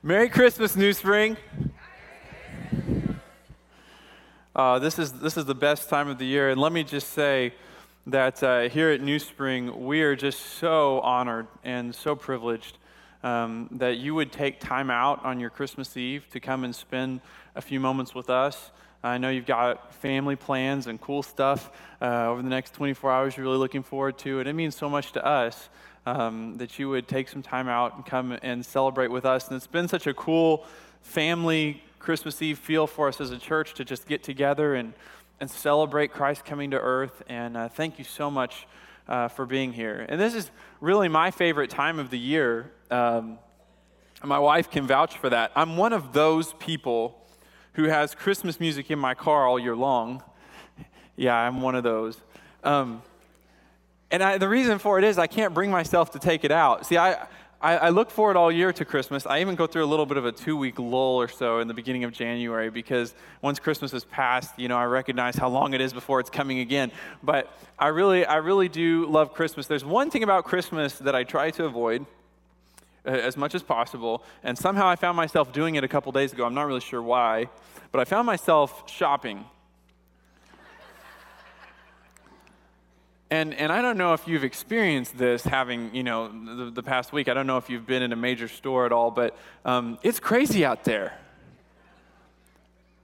Merry 0.00 0.28
Christmas, 0.28 0.76
New 0.76 0.92
Spring. 0.92 1.36
Uh, 4.54 4.78
this, 4.78 4.96
is, 4.96 5.14
this 5.14 5.36
is 5.36 5.44
the 5.44 5.56
best 5.56 5.88
time 5.88 6.06
of 6.06 6.18
the 6.18 6.24
year. 6.24 6.50
And 6.50 6.60
let 6.60 6.70
me 6.70 6.84
just 6.84 7.08
say 7.14 7.52
that 8.06 8.40
uh, 8.40 8.68
here 8.68 8.90
at 8.90 9.00
New 9.00 9.18
Spring, 9.18 9.86
we 9.86 10.02
are 10.02 10.14
just 10.14 10.38
so 10.38 11.00
honored 11.00 11.48
and 11.64 11.92
so 11.92 12.14
privileged 12.14 12.78
um, 13.24 13.68
that 13.72 13.96
you 13.96 14.14
would 14.14 14.30
take 14.30 14.60
time 14.60 14.88
out 14.88 15.24
on 15.24 15.40
your 15.40 15.50
Christmas 15.50 15.96
Eve 15.96 16.28
to 16.30 16.38
come 16.38 16.62
and 16.62 16.72
spend 16.72 17.20
a 17.56 17.60
few 17.60 17.80
moments 17.80 18.14
with 18.14 18.30
us. 18.30 18.70
I 19.02 19.18
know 19.18 19.30
you've 19.30 19.46
got 19.46 19.92
family 19.94 20.36
plans 20.36 20.86
and 20.86 21.00
cool 21.00 21.24
stuff 21.24 21.72
uh, 22.00 22.28
over 22.28 22.40
the 22.42 22.48
next 22.48 22.74
24 22.74 23.10
hours 23.10 23.36
you're 23.36 23.46
really 23.46 23.58
looking 23.58 23.82
forward 23.82 24.16
to, 24.18 24.38
and 24.38 24.48
it 24.48 24.52
means 24.52 24.76
so 24.76 24.88
much 24.88 25.10
to 25.12 25.26
us 25.26 25.68
um, 26.06 26.56
that 26.58 26.78
you 26.78 26.88
would 26.88 27.08
take 27.08 27.28
some 27.28 27.42
time 27.42 27.68
out 27.68 27.96
and 27.96 28.06
come 28.06 28.38
and 28.42 28.64
celebrate 28.64 29.08
with 29.08 29.24
us. 29.24 29.48
And 29.48 29.56
it's 29.56 29.66
been 29.66 29.88
such 29.88 30.06
a 30.06 30.14
cool 30.14 30.64
family 31.02 31.82
Christmas 31.98 32.40
Eve 32.40 32.58
feel 32.58 32.86
for 32.86 33.08
us 33.08 33.20
as 33.20 33.30
a 33.30 33.38
church 33.38 33.74
to 33.74 33.84
just 33.84 34.06
get 34.06 34.22
together 34.22 34.74
and, 34.74 34.94
and 35.40 35.50
celebrate 35.50 36.12
Christ 36.12 36.44
coming 36.44 36.70
to 36.70 36.78
earth. 36.78 37.22
And 37.28 37.56
uh, 37.56 37.68
thank 37.68 37.98
you 37.98 38.04
so 38.04 38.30
much 38.30 38.66
uh, 39.08 39.28
for 39.28 39.46
being 39.46 39.72
here. 39.72 40.06
And 40.08 40.20
this 40.20 40.34
is 40.34 40.50
really 40.80 41.08
my 41.08 41.30
favorite 41.30 41.70
time 41.70 41.98
of 41.98 42.10
the 42.10 42.18
year. 42.18 42.72
Um, 42.90 43.38
my 44.24 44.38
wife 44.38 44.70
can 44.70 44.86
vouch 44.86 45.16
for 45.16 45.30
that. 45.30 45.52
I'm 45.54 45.76
one 45.76 45.92
of 45.92 46.12
those 46.12 46.52
people 46.54 47.24
who 47.74 47.84
has 47.84 48.14
Christmas 48.14 48.58
music 48.58 48.90
in 48.90 48.98
my 48.98 49.14
car 49.14 49.46
all 49.46 49.58
year 49.58 49.76
long. 49.76 50.22
Yeah, 51.20 51.34
I'm 51.34 51.62
one 51.62 51.74
of 51.74 51.82
those. 51.82 52.16
Um, 52.62 53.02
and 54.10 54.22
I, 54.22 54.38
the 54.38 54.48
reason 54.48 54.78
for 54.78 54.98
it 54.98 55.04
is 55.04 55.18
I 55.18 55.26
can't 55.26 55.52
bring 55.52 55.70
myself 55.70 56.12
to 56.12 56.18
take 56.18 56.44
it 56.44 56.50
out. 56.50 56.86
See, 56.86 56.96
I, 56.96 57.26
I, 57.60 57.76
I, 57.76 57.88
look 57.90 58.10
forward 58.10 58.36
all 58.36 58.52
year 58.52 58.72
to 58.72 58.84
Christmas. 58.84 59.26
I 59.26 59.40
even 59.40 59.54
go 59.54 59.66
through 59.66 59.84
a 59.84 59.86
little 59.86 60.06
bit 60.06 60.16
of 60.16 60.24
a 60.24 60.32
two 60.32 60.56
week 60.56 60.78
lull 60.78 61.20
or 61.20 61.28
so 61.28 61.58
in 61.58 61.68
the 61.68 61.74
beginning 61.74 62.04
of 62.04 62.12
January 62.12 62.70
because 62.70 63.14
once 63.42 63.58
Christmas 63.58 63.92
is 63.92 64.04
past, 64.04 64.58
you 64.58 64.68
know, 64.68 64.76
I 64.76 64.84
recognize 64.84 65.36
how 65.36 65.48
long 65.48 65.74
it 65.74 65.80
is 65.80 65.92
before 65.92 66.20
it's 66.20 66.30
coming 66.30 66.60
again. 66.60 66.90
But 67.22 67.52
I 67.78 67.88
really, 67.88 68.24
I 68.24 68.36
really 68.36 68.68
do 68.68 69.06
love 69.06 69.34
Christmas. 69.34 69.66
There's 69.66 69.84
one 69.84 70.10
thing 70.10 70.22
about 70.22 70.44
Christmas 70.44 70.98
that 70.98 71.14
I 71.14 71.24
try 71.24 71.50
to 71.50 71.64
avoid 71.64 72.06
uh, 73.04 73.10
as 73.10 73.36
much 73.36 73.54
as 73.54 73.62
possible. 73.62 74.22
And 74.42 74.56
somehow 74.56 74.86
I 74.86 74.96
found 74.96 75.16
myself 75.16 75.52
doing 75.52 75.74
it 75.74 75.84
a 75.84 75.88
couple 75.88 76.12
days 76.12 76.32
ago. 76.32 76.46
I'm 76.46 76.54
not 76.54 76.66
really 76.66 76.80
sure 76.80 77.02
why, 77.02 77.48
but 77.90 78.00
I 78.00 78.04
found 78.04 78.24
myself 78.24 78.88
shopping 78.88 79.44
And, 83.30 83.52
and 83.54 83.70
I 83.70 83.82
don't 83.82 83.98
know 83.98 84.14
if 84.14 84.26
you've 84.26 84.44
experienced 84.44 85.18
this 85.18 85.44
having, 85.44 85.94
you 85.94 86.02
know, 86.02 86.28
the, 86.28 86.70
the 86.70 86.82
past 86.82 87.12
week. 87.12 87.28
I 87.28 87.34
don't 87.34 87.46
know 87.46 87.58
if 87.58 87.68
you've 87.68 87.86
been 87.86 88.02
in 88.02 88.12
a 88.12 88.16
major 88.16 88.48
store 88.48 88.86
at 88.86 88.92
all, 88.92 89.10
but 89.10 89.36
um, 89.66 89.98
it's 90.02 90.18
crazy 90.18 90.64
out 90.64 90.84
there. 90.84 91.12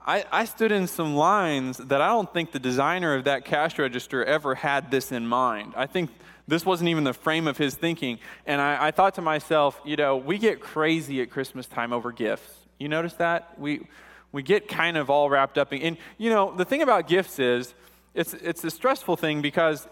I, 0.06 0.24
I 0.32 0.44
stood 0.46 0.72
in 0.72 0.86
some 0.86 1.14
lines 1.14 1.76
that 1.76 2.00
I 2.00 2.08
don't 2.08 2.32
think 2.32 2.52
the 2.52 2.58
designer 2.58 3.14
of 3.14 3.24
that 3.24 3.44
cash 3.44 3.78
register 3.78 4.24
ever 4.24 4.54
had 4.54 4.90
this 4.90 5.12
in 5.12 5.26
mind. 5.26 5.74
I 5.76 5.86
think 5.86 6.10
this 6.48 6.64
wasn't 6.64 6.88
even 6.88 7.04
the 7.04 7.14
frame 7.14 7.46
of 7.46 7.58
his 7.58 7.74
thinking. 7.74 8.18
And 8.46 8.60
I, 8.60 8.88
I 8.88 8.90
thought 8.92 9.14
to 9.16 9.22
myself, 9.22 9.78
you 9.84 9.96
know, 9.96 10.16
we 10.16 10.38
get 10.38 10.60
crazy 10.60 11.20
at 11.20 11.30
Christmas 11.30 11.66
time 11.66 11.92
over 11.92 12.12
gifts. 12.12 12.50
You 12.78 12.88
notice 12.88 13.14
that? 13.14 13.58
We, 13.58 13.86
we 14.32 14.42
get 14.42 14.68
kind 14.68 14.96
of 14.96 15.10
all 15.10 15.28
wrapped 15.28 15.58
up 15.58 15.72
in, 15.72 15.82
and, 15.82 15.96
you 16.16 16.30
know, 16.30 16.54
the 16.54 16.64
thing 16.64 16.82
about 16.82 17.08
gifts 17.08 17.38
is, 17.38 17.74
it's, 18.14 18.32
it's 18.34 18.64
a 18.64 18.70
stressful 18.70 19.16
thing 19.16 19.42
because 19.42 19.86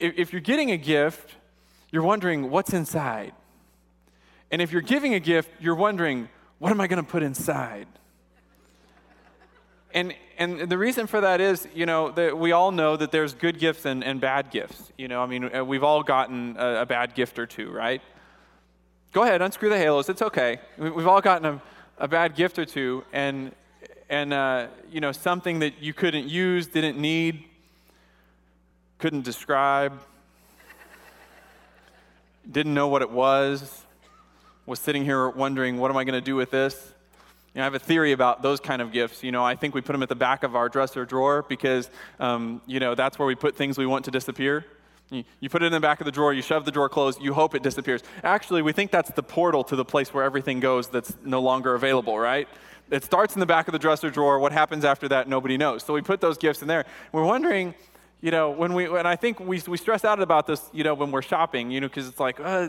if 0.00 0.32
you're 0.32 0.40
getting 0.40 0.70
a 0.70 0.76
gift, 0.76 1.36
you're 1.92 2.02
wondering 2.02 2.50
what's 2.50 2.72
inside. 2.72 3.32
And 4.50 4.60
if 4.60 4.72
you're 4.72 4.82
giving 4.82 5.14
a 5.14 5.20
gift, 5.20 5.50
you're 5.60 5.74
wondering, 5.74 6.28
what 6.58 6.72
am 6.72 6.80
I 6.80 6.86
going 6.86 7.02
to 7.02 7.08
put 7.08 7.22
inside? 7.22 7.86
And, 9.92 10.14
and 10.38 10.68
the 10.68 10.78
reason 10.78 11.06
for 11.06 11.20
that 11.20 11.40
is, 11.40 11.66
you 11.74 11.84
know, 11.84 12.10
we 12.36 12.52
all 12.52 12.70
know 12.70 12.96
that 12.96 13.10
there's 13.10 13.34
good 13.34 13.58
gifts 13.58 13.84
and, 13.84 14.04
and 14.04 14.20
bad 14.20 14.50
gifts. 14.50 14.92
You 14.96 15.08
know, 15.08 15.22
I 15.22 15.26
mean, 15.26 15.54
uh, 15.54 15.64
we've 15.64 15.82
all 15.82 16.02
gotten 16.02 16.56
a, 16.58 16.82
a 16.82 16.86
bad 16.86 17.14
gift 17.14 17.38
or 17.38 17.46
two, 17.46 17.70
right? 17.70 18.00
Go 19.12 19.24
ahead, 19.24 19.42
unscrew 19.42 19.68
the 19.68 19.78
halos. 19.78 20.08
It's 20.08 20.22
okay. 20.22 20.60
We've 20.78 21.08
all 21.08 21.20
gotten 21.20 21.46
a, 21.46 21.62
a 21.98 22.08
bad 22.08 22.36
gift 22.36 22.58
or 22.58 22.64
two, 22.64 23.04
and, 23.12 23.52
and 24.08 24.32
uh, 24.32 24.68
you 24.90 25.00
know, 25.00 25.10
something 25.10 25.58
that 25.58 25.82
you 25.82 25.92
couldn't 25.92 26.28
use, 26.28 26.68
didn't 26.68 26.98
need, 26.98 27.44
couldn't 29.00 29.24
describe, 29.24 29.98
didn't 32.50 32.74
know 32.74 32.88
what 32.88 33.00
it 33.00 33.10
was, 33.10 33.82
was 34.66 34.78
sitting 34.78 35.04
here 35.04 35.28
wondering, 35.30 35.78
what 35.78 35.90
am 35.90 35.96
I 35.96 36.04
going 36.04 36.14
to 36.14 36.20
do 36.20 36.36
with 36.36 36.50
this? 36.50 36.92
You 37.54 37.58
know, 37.58 37.62
I 37.62 37.64
have 37.64 37.74
a 37.74 37.78
theory 37.78 38.12
about 38.12 38.42
those 38.42 38.60
kind 38.60 38.82
of 38.82 38.92
gifts. 38.92 39.22
You 39.22 39.32
know, 39.32 39.42
I 39.42 39.56
think 39.56 39.74
we 39.74 39.80
put 39.80 39.92
them 39.92 40.02
at 40.02 40.10
the 40.10 40.14
back 40.14 40.42
of 40.42 40.54
our 40.54 40.68
dresser 40.68 41.06
drawer 41.06 41.44
because, 41.48 41.88
um, 42.20 42.60
you 42.66 42.78
know, 42.78 42.94
that's 42.94 43.18
where 43.18 43.26
we 43.26 43.34
put 43.34 43.56
things 43.56 43.78
we 43.78 43.86
want 43.86 44.04
to 44.04 44.10
disappear. 44.10 44.66
You, 45.08 45.24
you 45.40 45.48
put 45.48 45.62
it 45.62 45.66
in 45.66 45.72
the 45.72 45.80
back 45.80 46.00
of 46.00 46.04
the 46.04 46.12
drawer, 46.12 46.34
you 46.34 46.42
shove 46.42 46.66
the 46.66 46.70
drawer 46.70 46.90
closed, 46.90 47.22
you 47.22 47.32
hope 47.32 47.54
it 47.54 47.62
disappears. 47.62 48.02
Actually, 48.22 48.60
we 48.60 48.72
think 48.72 48.90
that's 48.90 49.10
the 49.10 49.22
portal 49.22 49.64
to 49.64 49.76
the 49.76 49.84
place 49.84 50.12
where 50.12 50.24
everything 50.24 50.60
goes 50.60 50.88
that's 50.88 51.16
no 51.24 51.40
longer 51.40 51.74
available, 51.74 52.18
right? 52.18 52.46
It 52.90 53.02
starts 53.02 53.34
in 53.34 53.40
the 53.40 53.46
back 53.46 53.66
of 53.66 53.72
the 53.72 53.78
dresser 53.78 54.10
drawer. 54.10 54.38
What 54.38 54.52
happens 54.52 54.84
after 54.84 55.08
that, 55.08 55.26
nobody 55.26 55.56
knows. 55.56 55.84
So 55.84 55.94
we 55.94 56.02
put 56.02 56.20
those 56.20 56.36
gifts 56.36 56.60
in 56.60 56.68
there. 56.68 56.84
We're 57.12 57.24
wondering, 57.24 57.74
you 58.20 58.30
know, 58.30 58.50
when 58.50 58.74
we, 58.74 58.86
and 58.86 59.08
I 59.08 59.16
think 59.16 59.40
we, 59.40 59.62
we 59.66 59.76
stress 59.78 60.04
out 60.04 60.20
about 60.20 60.46
this, 60.46 60.62
you 60.72 60.84
know, 60.84 60.94
when 60.94 61.10
we're 61.10 61.22
shopping, 61.22 61.70
you 61.70 61.80
know, 61.80 61.88
because 61.88 62.06
it's 62.06 62.20
like, 62.20 62.38
uh, 62.38 62.68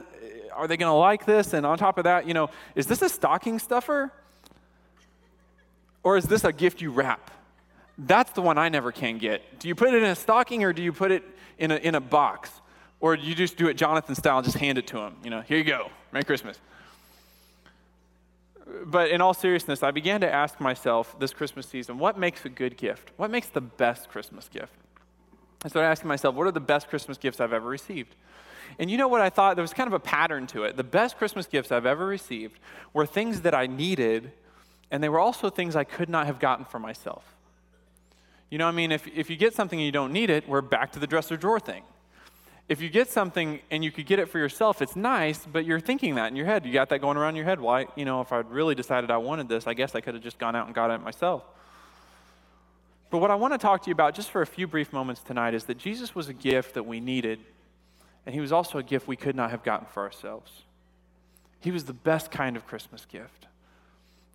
are 0.53 0.67
they 0.67 0.77
going 0.77 0.89
to 0.89 0.97
like 0.97 1.25
this? 1.25 1.53
And 1.53 1.65
on 1.65 1.77
top 1.77 1.97
of 1.97 2.05
that, 2.05 2.25
you 2.25 2.33
know, 2.33 2.49
is 2.75 2.87
this 2.87 3.01
a 3.01 3.09
stocking 3.09 3.59
stuffer? 3.59 4.11
Or 6.03 6.17
is 6.17 6.25
this 6.25 6.43
a 6.43 6.53
gift 6.53 6.81
you 6.81 6.91
wrap? 6.91 7.31
That's 7.97 8.31
the 8.31 8.41
one 8.41 8.57
I 8.57 8.69
never 8.69 8.91
can 8.91 9.17
get. 9.17 9.59
Do 9.59 9.67
you 9.67 9.75
put 9.75 9.93
it 9.93 10.01
in 10.01 10.09
a 10.09 10.15
stocking 10.15 10.63
or 10.63 10.73
do 10.73 10.81
you 10.81 10.93
put 10.93 11.11
it 11.11 11.23
in 11.59 11.71
a, 11.71 11.75
in 11.75 11.95
a 11.95 12.01
box? 12.01 12.49
Or 12.99 13.17
do 13.17 13.23
you 13.23 13.35
just 13.35 13.57
do 13.57 13.67
it 13.67 13.75
Jonathan 13.75 14.15
style 14.15 14.41
just 14.41 14.57
hand 14.57 14.77
it 14.77 14.87
to 14.87 14.99
him? 14.99 15.15
You 15.23 15.29
know, 15.29 15.41
here 15.41 15.57
you 15.57 15.63
go. 15.63 15.89
Merry 16.11 16.23
Christmas. 16.23 16.57
But 18.85 19.11
in 19.11 19.21
all 19.21 19.33
seriousness, 19.33 19.83
I 19.83 19.91
began 19.91 20.21
to 20.21 20.31
ask 20.31 20.59
myself 20.59 21.19
this 21.19 21.33
Christmas 21.33 21.67
season 21.67 21.99
what 21.99 22.17
makes 22.17 22.45
a 22.45 22.49
good 22.49 22.77
gift? 22.77 23.11
What 23.17 23.29
makes 23.29 23.49
the 23.49 23.61
best 23.61 24.09
Christmas 24.09 24.47
gift? 24.47 24.73
I 25.63 25.67
started 25.67 25.89
asking 25.89 26.07
myself, 26.07 26.35
what 26.35 26.47
are 26.47 26.51
the 26.51 26.59
best 26.59 26.89
Christmas 26.89 27.17
gifts 27.17 27.39
I've 27.39 27.53
ever 27.53 27.67
received? 27.67 28.15
And 28.79 28.89
you 28.89 28.97
know 28.97 29.07
what 29.07 29.21
I 29.21 29.29
thought? 29.29 29.55
There 29.55 29.63
was 29.63 29.73
kind 29.73 29.87
of 29.87 29.93
a 29.93 29.99
pattern 29.99 30.47
to 30.47 30.63
it. 30.63 30.77
The 30.77 30.83
best 30.83 31.17
Christmas 31.17 31.45
gifts 31.45 31.71
I've 31.71 31.85
ever 31.85 32.05
received 32.05 32.59
were 32.93 33.05
things 33.05 33.41
that 33.41 33.53
I 33.53 33.67
needed, 33.67 34.31
and 34.89 35.03
they 35.03 35.09
were 35.09 35.19
also 35.19 35.49
things 35.49 35.75
I 35.75 35.83
could 35.83 36.09
not 36.09 36.25
have 36.25 36.39
gotten 36.39 36.65
for 36.65 36.79
myself. 36.79 37.35
You 38.49 38.57
know, 38.57 38.65
what 38.65 38.73
I 38.73 38.75
mean, 38.75 38.91
if, 38.91 39.07
if 39.07 39.29
you 39.29 39.35
get 39.35 39.53
something 39.53 39.79
and 39.79 39.85
you 39.85 39.91
don't 39.91 40.11
need 40.11 40.29
it, 40.29 40.47
we're 40.47 40.61
back 40.61 40.91
to 40.93 40.99
the 40.99 41.07
dresser 41.07 41.37
drawer 41.37 41.59
thing. 41.59 41.83
If 42.67 42.81
you 42.81 42.89
get 42.89 43.09
something 43.09 43.59
and 43.69 43.83
you 43.83 43.91
could 43.91 44.05
get 44.05 44.19
it 44.19 44.29
for 44.29 44.39
yourself, 44.39 44.81
it's 44.81 44.95
nice, 44.95 45.45
but 45.45 45.65
you're 45.65 45.79
thinking 45.79 46.15
that 46.15 46.27
in 46.27 46.35
your 46.35 46.45
head. 46.45 46.65
You 46.65 46.71
got 46.71 46.89
that 46.89 46.99
going 46.99 47.17
around 47.17 47.35
your 47.35 47.45
head. 47.45 47.59
Why, 47.59 47.87
you 47.95 48.05
know, 48.05 48.21
if 48.21 48.31
I'd 48.31 48.49
really 48.49 48.75
decided 48.75 49.11
I 49.11 49.17
wanted 49.17 49.49
this, 49.49 49.67
I 49.67 49.73
guess 49.73 49.95
I 49.95 50.01
could 50.01 50.13
have 50.13 50.23
just 50.23 50.39
gone 50.39 50.55
out 50.55 50.67
and 50.67 50.75
got 50.75 50.89
it 50.91 51.01
myself. 51.01 51.43
But 53.11 53.17
what 53.17 53.29
I 53.29 53.35
want 53.35 53.53
to 53.53 53.57
talk 53.57 53.83
to 53.83 53.89
you 53.89 53.93
about 53.93 54.15
just 54.15 54.31
for 54.31 54.41
a 54.41 54.47
few 54.47 54.67
brief 54.67 54.93
moments 54.93 55.21
tonight 55.21 55.53
is 55.53 55.65
that 55.65 55.77
Jesus 55.77 56.15
was 56.15 56.29
a 56.29 56.33
gift 56.33 56.75
that 56.75 56.83
we 56.83 57.01
needed, 57.01 57.39
and 58.25 58.33
he 58.33 58.39
was 58.39 58.53
also 58.53 58.77
a 58.77 58.83
gift 58.83 59.05
we 59.05 59.17
could 59.17 59.35
not 59.35 59.51
have 59.51 59.63
gotten 59.63 59.85
for 59.85 60.01
ourselves. 60.01 60.63
He 61.59 61.71
was 61.71 61.83
the 61.83 61.93
best 61.93 62.31
kind 62.31 62.55
of 62.55 62.65
Christmas 62.65 63.05
gift. 63.05 63.47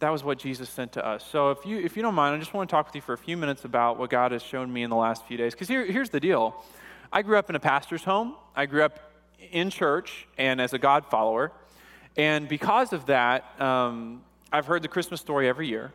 That 0.01 0.11
was 0.11 0.23
what 0.23 0.39
Jesus 0.39 0.69
sent 0.69 0.93
to 0.93 1.05
us. 1.05 1.25
So 1.25 1.51
if 1.53 1.65
you, 1.65 1.79
if 1.79 1.97
you 1.97 2.03
don't 2.03 2.15
mind, 2.15 2.37
I 2.37 2.39
just 2.39 2.53
want 2.53 2.69
to 2.69 2.71
talk 2.71 2.87
with 2.87 2.95
you 2.95 3.01
for 3.01 3.15
a 3.15 3.19
few 3.19 3.39
minutes 3.39 3.65
about 3.65 3.99
what 3.99 4.11
God 4.11 4.33
has 4.33 4.43
shown 4.43 4.71
me 4.71 4.83
in 4.83 4.91
the 4.91 4.97
last 4.97 5.25
few 5.25 5.39
days. 5.39 5.55
Because 5.55 5.69
here, 5.69 5.87
here's 5.87 6.11
the 6.11 6.21
deal 6.21 6.55
I 7.11 7.23
grew 7.23 7.39
up 7.39 7.49
in 7.49 7.57
a 7.57 7.61
pastor's 7.61 8.05
home, 8.05 8.35
I 8.55 8.67
grew 8.67 8.83
up 8.83 9.01
in 9.53 9.71
church 9.71 10.27
and 10.37 10.61
as 10.61 10.75
a 10.75 10.79
God 10.79 11.07
follower. 11.07 11.51
And 12.19 12.47
because 12.47 12.93
of 12.93 13.07
that, 13.07 13.59
um, 13.59 14.23
I've 14.53 14.67
heard 14.67 14.83
the 14.83 14.89
Christmas 14.89 15.23
story 15.23 15.49
every 15.49 15.67
year. 15.67 15.93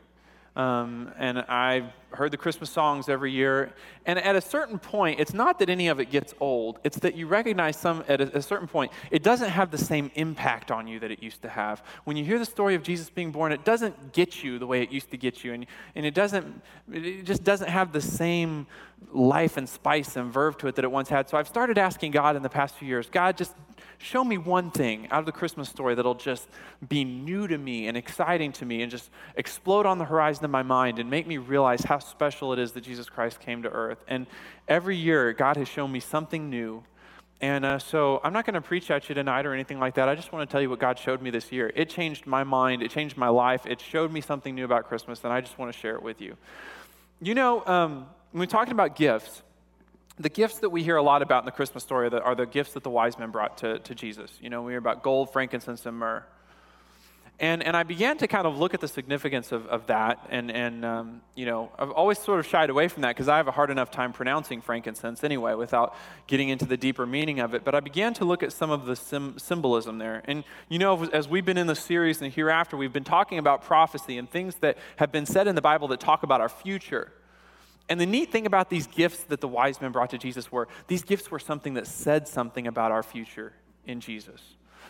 Um, 0.56 1.14
and 1.18 1.40
I've 1.40 1.86
heard 2.10 2.32
the 2.32 2.38
Christmas 2.38 2.70
songs 2.70 3.08
every 3.08 3.32
year. 3.32 3.72
And 4.06 4.20
at 4.20 4.36
a 4.36 4.42
certain 4.42 4.80
point, 4.80 5.20
it's 5.20 5.34
not 5.34 5.60
that 5.60 5.70
any 5.70 5.88
of 5.88 6.02
it 6.02 6.12
gets 6.12 6.34
old, 6.42 6.80
it's 6.84 7.00
that 7.00 7.16
you 7.16 7.26
recognize 7.26 7.78
some, 7.78 8.04
at 8.10 8.20
a, 8.20 8.38
a, 8.38 8.42
certain 8.42 8.68
point, 8.68 8.92
it 9.12 9.24
doesn't 9.24 9.50
have 9.50 9.72
the 9.72 9.78
same 9.78 10.12
impact 10.16 10.70
on 10.70 10.88
you 10.88 11.00
that 11.00 11.10
it 11.10 11.24
used 11.24 11.42
to 11.44 11.50
have. 11.50 11.82
When 12.04 12.18
you 12.18 12.26
hear 12.26 12.38
the 12.38 12.46
story 12.46 12.76
of 12.76 12.84
Jesus 12.84 13.10
being 13.10 13.32
born, 13.32 13.54
it 13.54 13.64
doesn't 13.64 14.12
get 14.12 14.44
you 14.44 14.60
the 14.60 14.68
way 14.68 14.82
it 14.82 14.92
used 14.92 15.10
to 15.12 15.18
get 15.18 15.42
you. 15.44 15.54
And, 15.54 15.66
and 15.96 16.06
it, 16.06 16.14
doesn't, 16.14 16.62
it 16.92 17.24
just 17.24 17.46
doesn't 17.46 17.70
have 17.70 17.94
the 17.94 18.02
same 18.02 18.68
life 19.14 19.56
and 19.56 19.70
spice 19.70 20.18
and 20.18 20.34
verve 20.34 20.58
to 20.58 20.68
it 20.68 20.76
that 20.76 20.84
it 20.84 20.92
once 20.92 21.08
had. 21.08 21.30
So 21.30 21.38
I've 21.38 21.48
started 21.48 21.78
asking 21.78 22.12
God 22.12 22.36
in 22.36 22.44
the 22.44 22.50
past 22.50 22.76
few 22.76 22.88
years 22.90 23.10
God, 23.10 23.38
just 23.38 23.54
show 24.02 24.24
me 24.24 24.38
one 24.38 24.72
thing 24.72 25.08
out 25.12 25.20
of 25.20 25.26
the 25.26 25.32
Christmas 25.32 25.70
story 25.70 25.96
that'll 25.96 26.16
just 26.16 26.48
be 26.88 27.04
new 27.04 27.48
to 27.48 27.58
me 27.58 27.88
and 27.88 27.96
exciting 27.96 28.52
to 28.54 28.66
me 28.66 28.82
and 28.82 28.92
just 28.92 29.10
explode 29.36 29.86
on 29.86 29.98
the 29.98 30.06
horizon 30.06 30.44
of 30.46 30.52
my 30.52 30.64
mind 30.64 31.00
and 31.00 31.10
make 31.10 31.28
me 31.28 31.38
realize 31.38 31.84
how 31.84 32.00
special 32.00 32.54
it 32.54 32.60
is 32.60 32.72
that 32.74 32.82
Jesus 32.82 33.10
Christ 33.10 33.40
came 33.40 33.64
to 33.64 33.70
earth. 33.70 34.04
And 34.08 34.28
every 34.68 34.98
year, 34.98 35.34
God 35.34 35.58
has 35.58 35.68
shown 35.68 35.92
me 35.92 36.00
something 36.00 36.50
new. 36.50 36.84
And 37.42 37.66
uh, 37.66 37.80
so 37.80 38.22
I'm 38.24 38.34
not 38.34 38.46
going 38.46 38.54
to 38.54 38.62
preach 38.62 38.92
at 38.92 39.10
you 39.10 39.16
tonight 39.16 39.46
or 39.46 39.54
anything 39.54 39.80
like 39.80 39.96
that. 39.96 40.08
I 40.08 40.14
just 40.14 40.32
want 40.32 40.48
to 40.48 40.52
tell 40.52 40.62
you 40.62 40.70
what 40.70 40.80
God 40.80 41.00
showed 41.00 41.22
me 41.22 41.32
this 41.32 41.52
year. 41.52 41.72
It 41.76 41.90
changed 41.90 42.28
my 42.28 42.44
mind, 42.44 42.84
it 42.84 42.92
changed 42.92 43.18
my 43.18 43.30
life, 43.30 43.66
it 43.66 43.82
showed 43.82 44.12
me 44.12 44.22
something 44.22 44.54
new 44.54 44.64
about 44.64 44.88
Christmas, 44.88 45.24
and 45.24 45.34
I 45.34 45.42
just 45.42 45.58
want 45.58 45.74
to 45.74 45.80
share 45.80 45.96
it 45.96 46.04
with 46.04 46.22
you. 46.22 46.38
You 47.20 47.34
know, 47.34 47.66
um, 47.66 48.06
when 48.32 48.42
we're 48.42 48.46
talking 48.46 48.74
about 48.74 48.96
gifts, 48.96 49.42
the 50.18 50.30
gifts 50.30 50.60
that 50.60 50.70
we 50.70 50.84
hear 50.84 50.98
a 50.98 51.04
lot 51.04 51.22
about 51.22 51.44
in 51.44 51.46
the 51.46 51.52
Christmas 51.52 51.84
story 51.84 52.08
are 52.08 52.10
the, 52.10 52.22
are 52.22 52.36
the 52.36 52.46
gifts 52.46 52.74
that 52.74 52.84
the 52.84 52.90
wise 52.90 53.18
men 53.18 53.32
brought 53.32 53.58
to, 53.60 53.80
to 53.80 53.96
Jesus. 53.96 54.32
You 54.42 54.50
know, 54.50 54.62
we 54.62 54.74
hear 54.74 54.80
about 54.80 55.04
gold, 55.04 55.32
frankincense, 55.32 55.86
and 55.86 55.98
myrrh. 55.98 56.24
And, 57.40 57.64
and 57.64 57.76
I 57.76 57.82
began 57.82 58.18
to 58.20 58.28
kind 58.28 58.46
of 58.46 58.60
look 58.60 58.76
at 58.76 58.82
the 58.82 58.88
significance 58.88 59.52
of, 59.52 59.66
of 59.66 59.88
that. 59.88 60.28
And, 60.30 60.52
and 60.52 60.86
um, 60.86 61.22
you 61.34 61.48
know, 61.48 61.72
I've 61.80 61.90
always 61.90 62.20
sort 62.20 62.40
of 62.40 62.46
shied 62.46 62.70
away 62.70 62.88
from 62.88 63.02
that 63.02 63.16
because 63.16 63.28
I 63.28 63.38
have 63.38 63.48
a 63.48 63.52
hard 63.52 63.72
enough 63.72 63.90
time 63.90 64.14
pronouncing 64.14 64.62
frankincense 64.62 65.24
anyway 65.24 65.56
without 65.56 65.96
getting 66.28 66.50
into 66.50 66.66
the 66.66 66.78
deeper 66.78 67.08
meaning 67.08 67.40
of 67.40 67.56
it. 67.56 67.64
But 67.64 67.74
I 67.74 67.80
began 67.80 68.14
to 68.16 68.26
look 68.26 68.44
at 68.44 68.54
some 68.54 68.70
of 68.70 68.86
the 68.86 68.96
sim- 68.96 69.40
symbolism 69.40 69.98
there. 69.98 70.22
And, 70.26 70.44
you 70.70 70.78
know, 70.78 71.04
as 71.06 71.28
we've 71.28 71.44
been 71.44 71.58
in 71.58 71.66
the 71.66 71.76
series 71.76 72.22
and 72.22 72.32
hereafter, 72.32 72.78
we've 72.78 72.94
been 72.94 73.04
talking 73.04 73.40
about 73.40 73.64
prophecy 73.64 74.20
and 74.20 74.30
things 74.30 74.54
that 74.58 74.78
have 74.98 75.12
been 75.12 75.26
said 75.26 75.48
in 75.48 75.56
the 75.56 75.64
Bible 75.64 75.88
that 75.88 76.00
talk 76.00 76.22
about 76.22 76.42
our 76.42 76.50
future. 76.50 77.12
And 77.90 78.00
the 78.00 78.06
neat 78.06 78.32
thing 78.32 78.46
about 78.46 78.70
these 78.70 78.88
gifts 78.88 79.24
that 79.26 79.42
the 79.42 79.48
wise 79.48 79.82
men 79.82 79.92
brought 79.92 80.12
to 80.12 80.18
Jesus 80.18 80.52
were 80.52 80.68
these 80.88 81.04
gifts 81.04 81.30
were 81.30 81.40
something 81.40 81.74
that 81.74 81.88
said 81.88 82.28
something 82.28 82.68
about 82.68 82.92
our 82.92 83.04
future 83.04 83.54
in 83.86 84.00
Jesus. 84.00 84.42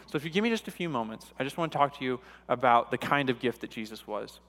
So 0.08 0.18
if 0.18 0.24
you 0.24 0.30
give 0.30 0.44
me 0.44 0.50
just 0.50 0.68
a 0.68 0.72
few 0.72 0.90
moments, 0.90 1.26
I 1.40 1.44
just 1.44 1.58
want 1.58 1.72
to 1.72 1.78
talk 1.78 1.98
to 2.00 2.04
you 2.04 2.20
about 2.50 2.92
the 2.92 2.98
kind 2.98 3.30
of 3.30 3.40
gift 3.40 3.62
that 3.62 3.72
Jesus 3.72 4.06
was. 4.06 4.40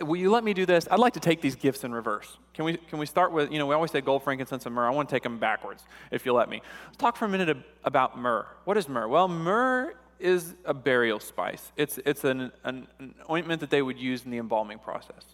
Will 0.00 0.16
you 0.16 0.30
let 0.30 0.44
me 0.44 0.52
do 0.52 0.66
this? 0.66 0.86
I'd 0.90 0.98
like 0.98 1.14
to 1.14 1.20
take 1.20 1.40
these 1.40 1.56
gifts 1.56 1.82
in 1.82 1.92
reverse. 1.92 2.36
Can 2.52 2.66
we, 2.66 2.76
can 2.76 2.98
we 2.98 3.06
start 3.06 3.32
with, 3.32 3.50
you 3.50 3.58
know, 3.58 3.66
we 3.66 3.74
always 3.74 3.90
say 3.90 4.00
gold, 4.00 4.22
frankincense, 4.22 4.66
and 4.66 4.74
myrrh. 4.74 4.86
I 4.86 4.90
want 4.90 5.08
to 5.08 5.14
take 5.14 5.22
them 5.22 5.38
backwards, 5.38 5.84
if 6.10 6.26
you'll 6.26 6.36
let 6.36 6.50
me. 6.50 6.60
Let's 6.86 6.98
talk 6.98 7.16
for 7.16 7.24
a 7.24 7.28
minute 7.28 7.56
about 7.84 8.18
myrrh. 8.18 8.46
What 8.64 8.76
is 8.76 8.88
myrrh? 8.88 9.08
Well, 9.08 9.28
myrrh 9.28 9.94
is 10.18 10.54
a 10.64 10.74
burial 10.74 11.20
spice, 11.20 11.72
it's, 11.76 11.98
it's 12.04 12.24
an, 12.24 12.50
an, 12.64 12.86
an 12.98 13.14
ointment 13.30 13.60
that 13.60 13.70
they 13.70 13.82
would 13.82 13.98
use 13.98 14.24
in 14.24 14.30
the 14.30 14.38
embalming 14.38 14.78
process. 14.78 15.24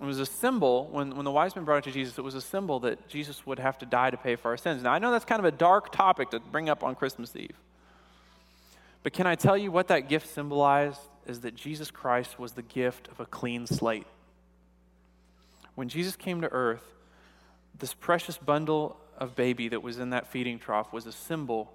It 0.00 0.04
was 0.04 0.20
a 0.20 0.26
symbol, 0.26 0.88
when, 0.90 1.16
when 1.16 1.24
the 1.24 1.30
wise 1.30 1.56
men 1.56 1.64
brought 1.64 1.78
it 1.78 1.84
to 1.84 1.90
Jesus, 1.90 2.18
it 2.18 2.22
was 2.22 2.34
a 2.34 2.40
symbol 2.40 2.80
that 2.80 3.08
Jesus 3.08 3.46
would 3.46 3.58
have 3.58 3.78
to 3.78 3.86
die 3.86 4.10
to 4.10 4.16
pay 4.16 4.36
for 4.36 4.50
our 4.50 4.56
sins. 4.58 4.82
Now, 4.82 4.92
I 4.92 4.98
know 4.98 5.10
that's 5.10 5.24
kind 5.24 5.38
of 5.38 5.46
a 5.46 5.50
dark 5.50 5.90
topic 5.90 6.30
to 6.30 6.40
bring 6.40 6.68
up 6.68 6.84
on 6.84 6.94
Christmas 6.94 7.34
Eve. 7.34 7.56
But 9.02 9.14
can 9.14 9.26
I 9.26 9.36
tell 9.36 9.56
you 9.56 9.70
what 9.70 9.88
that 9.88 10.08
gift 10.08 10.28
symbolized? 10.28 11.00
Is 11.26 11.40
that 11.40 11.54
Jesus 11.54 11.90
Christ 11.90 12.38
was 12.38 12.52
the 12.52 12.62
gift 12.62 13.08
of 13.08 13.20
a 13.20 13.26
clean 13.26 13.66
slate. 13.66 14.06
When 15.74 15.88
Jesus 15.88 16.14
came 16.14 16.42
to 16.42 16.48
earth, 16.52 16.84
this 17.78 17.94
precious 17.94 18.36
bundle 18.36 18.96
of 19.18 19.34
baby 19.34 19.68
that 19.68 19.82
was 19.82 19.98
in 19.98 20.10
that 20.10 20.28
feeding 20.28 20.58
trough 20.58 20.92
was 20.92 21.06
a 21.06 21.12
symbol 21.12 21.72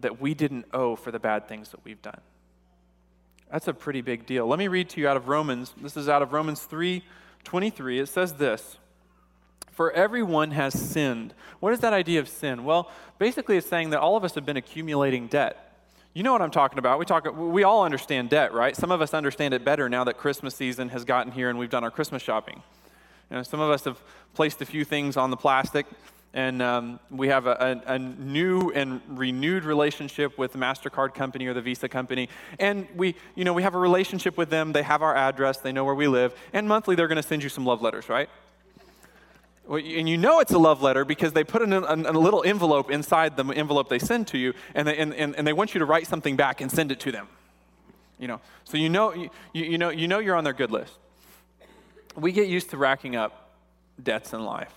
that 0.00 0.20
we 0.20 0.34
didn't 0.34 0.66
owe 0.72 0.96
for 0.96 1.10
the 1.10 1.18
bad 1.18 1.46
things 1.46 1.70
that 1.70 1.84
we've 1.84 2.02
done. 2.02 2.20
That's 3.52 3.68
a 3.68 3.74
pretty 3.74 4.00
big 4.00 4.24
deal. 4.24 4.46
Let 4.46 4.58
me 4.58 4.66
read 4.66 4.88
to 4.90 5.00
you 5.00 5.06
out 5.06 5.18
of 5.18 5.28
Romans. 5.28 5.74
This 5.76 5.98
is 5.98 6.08
out 6.08 6.22
of 6.22 6.32
Romans 6.32 6.62
3 6.62 7.04
23. 7.44 7.98
It 7.98 8.06
says 8.06 8.34
this 8.34 8.78
For 9.70 9.92
everyone 9.92 10.52
has 10.52 10.72
sinned. 10.72 11.34
What 11.60 11.74
is 11.74 11.80
that 11.80 11.92
idea 11.92 12.18
of 12.18 12.28
sin? 12.28 12.64
Well, 12.64 12.90
basically, 13.18 13.58
it's 13.58 13.68
saying 13.68 13.90
that 13.90 14.00
all 14.00 14.16
of 14.16 14.24
us 14.24 14.34
have 14.36 14.46
been 14.46 14.56
accumulating 14.56 15.26
debt. 15.26 15.68
You 16.14 16.22
know 16.22 16.32
what 16.32 16.40
I'm 16.40 16.50
talking 16.50 16.78
about. 16.78 16.98
We 16.98 17.04
talk 17.04 17.26
we 17.36 17.62
all 17.62 17.84
understand 17.84 18.30
debt, 18.30 18.54
right? 18.54 18.74
Some 18.74 18.90
of 18.90 19.02
us 19.02 19.12
understand 19.12 19.52
it 19.52 19.66
better 19.66 19.86
now 19.90 20.04
that 20.04 20.16
Christmas 20.16 20.54
season 20.54 20.88
has 20.88 21.04
gotten 21.04 21.30
here 21.30 21.50
and 21.50 21.58
we've 21.58 21.70
done 21.70 21.84
our 21.84 21.90
Christmas 21.90 22.22
shopping. 22.22 22.62
You 23.30 23.36
know, 23.36 23.42
some 23.42 23.60
of 23.60 23.70
us 23.70 23.84
have 23.84 23.98
placed 24.34 24.62
a 24.62 24.66
few 24.66 24.84
things 24.84 25.18
on 25.18 25.30
the 25.30 25.36
plastic 25.36 25.86
and 26.34 26.62
um, 26.62 26.98
we 27.10 27.28
have 27.28 27.46
a, 27.46 27.82
a, 27.86 27.94
a, 27.94 27.98
new 27.98 28.70
and 28.70 29.02
renewed 29.06 29.64
relationship 29.64 30.38
with 30.38 30.52
the 30.52 30.58
MasterCard 30.58 31.14
company 31.14 31.46
or 31.46 31.52
the 31.52 31.60
Visa 31.60 31.88
company. 31.88 32.30
And 32.58 32.88
we, 32.96 33.16
you 33.34 33.44
know, 33.44 33.52
we 33.52 33.62
have 33.62 33.74
a 33.74 33.78
relationship 33.78 34.38
with 34.38 34.48
them. 34.48 34.72
They 34.72 34.82
have 34.82 35.02
our 35.02 35.14
address. 35.14 35.58
They 35.58 35.72
know 35.72 35.84
where 35.84 35.94
we 35.94 36.08
live. 36.08 36.34
And 36.54 36.66
monthly, 36.66 36.94
they're 36.94 37.08
going 37.08 37.16
to 37.16 37.22
send 37.22 37.42
you 37.42 37.50
some 37.50 37.66
love 37.66 37.82
letters, 37.82 38.08
right? 38.08 38.30
And 39.68 40.08
you 40.08 40.16
know 40.16 40.40
it's 40.40 40.52
a 40.52 40.58
love 40.58 40.82
letter 40.82 41.04
because 41.04 41.34
they 41.34 41.44
put 41.44 41.62
in 41.62 41.72
a, 41.72 41.80
a, 41.80 42.12
little 42.12 42.42
envelope 42.42 42.90
inside 42.90 43.36
the 43.36 43.44
envelope 43.44 43.88
they 43.88 44.00
send 44.00 44.26
to 44.28 44.38
you, 44.38 44.54
and 44.74 44.88
they, 44.88 44.96
and, 44.96 45.14
and, 45.14 45.46
they 45.46 45.52
want 45.52 45.72
you 45.72 45.78
to 45.78 45.84
write 45.84 46.08
something 46.08 46.34
back 46.34 46.60
and 46.60 46.70
send 46.70 46.90
it 46.90 46.98
to 47.00 47.12
them. 47.12 47.28
You 48.18 48.26
know, 48.26 48.40
so 48.64 48.76
you 48.76 48.88
know, 48.88 49.12
you, 49.14 49.30
you, 49.52 49.78
know, 49.78 49.90
you 49.90 50.08
know 50.08 50.18
you're 50.18 50.34
on 50.34 50.42
their 50.42 50.52
good 50.52 50.72
list. 50.72 50.92
We 52.16 52.32
get 52.32 52.48
used 52.48 52.70
to 52.70 52.76
racking 52.76 53.14
up 53.14 53.50
debts 54.02 54.32
in 54.32 54.44
life. 54.44 54.74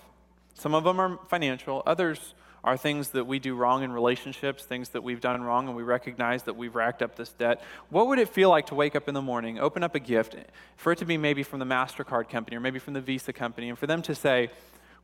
Some 0.56 0.74
of 0.74 0.84
them 0.84 1.00
are 1.00 1.19
financial, 1.28 1.84
others 1.86 2.34
are 2.63 2.75
things 2.75 3.10
that 3.10 3.28
we 3.28 3.38
do 3.38 3.56
wrong 3.56 3.84
in 3.84 3.92
relationships, 3.92 4.63
things 4.66 4.90
that 4.90 5.04
we've 5.04 5.22
done 5.22 5.44
wrong, 5.44 5.68
and 5.68 5.78
we 5.78 5.84
recognize 5.84 6.44
that 6.44 6.56
we've 6.56 6.74
racked 6.74 7.04
up 7.04 7.16
this 7.16 7.30
debt. 7.34 7.62
What 7.90 8.07
would 8.07 8.18
it 8.18 8.28
feel 8.28 8.50
like 8.50 8.66
to 8.68 8.75
wake 8.75 8.96
up 8.96 9.07
in 9.07 9.13
the 9.13 9.22
morning, 9.22 9.60
open 9.60 9.84
up 9.84 9.94
a 9.94 10.00
gift, 10.00 10.36
for 10.75 10.92
it 10.92 10.98
to 10.98 11.06
be 11.06 11.16
maybe 11.16 11.44
from 11.44 11.60
the 11.60 11.66
MasterCard 11.66 12.28
company 12.28 12.57
or 12.57 12.60
maybe 12.60 12.80
from 12.80 12.96
the 12.96 13.02
Visa 13.02 13.31
company, 13.31 13.69
and 13.69 13.78
for 13.78 13.86
them 13.86 14.02
to 14.02 14.16
say, 14.16 14.50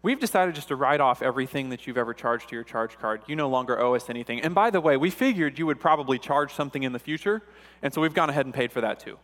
We've 0.03 0.19
decided 0.19 0.55
just 0.55 0.69
to 0.69 0.75
write 0.75 0.99
off 0.99 1.21
everything 1.21 1.69
that 1.69 1.85
you've 1.85 1.97
ever 1.97 2.15
charged 2.15 2.49
to 2.49 2.55
your 2.55 2.63
charge 2.63 2.97
card. 2.97 3.21
You 3.27 3.35
no 3.35 3.49
longer 3.49 3.79
owe 3.79 3.93
us 3.93 4.09
anything. 4.09 4.41
And 4.41 4.55
by 4.55 4.71
the 4.71 4.81
way, 4.81 4.97
we 4.97 5.11
figured 5.11 5.59
you 5.59 5.67
would 5.67 5.79
probably 5.79 6.17
charge 6.17 6.53
something 6.55 6.81
in 6.81 6.91
the 6.91 6.99
future, 6.99 7.43
and 7.83 7.93
so 7.93 8.01
we've 8.01 8.13
gone 8.13 8.29
ahead 8.29 8.45
and 8.45 8.53
paid 8.53 8.71
for 8.71 8.81
that 8.81 8.99
too. 8.99 9.19